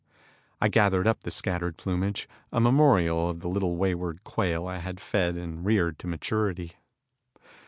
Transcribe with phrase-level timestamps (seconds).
[0.59, 4.99] I gathered up the scattered plumage, a memorial of the little wayward quail I had
[4.99, 6.73] fed and reared to maturity.